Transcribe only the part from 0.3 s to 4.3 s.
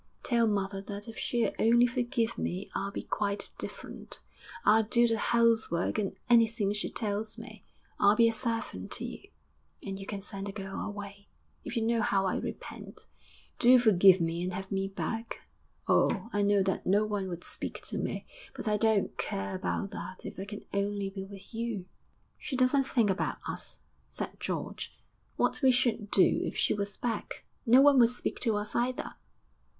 mother that if she'll only forgive me I'll be quite different.